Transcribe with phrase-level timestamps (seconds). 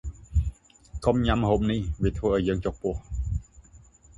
[1.05, 2.95] កុំញ៉ាំម្ហូបនេះ វាធ្វើឱ្យយើងចុកពោះ។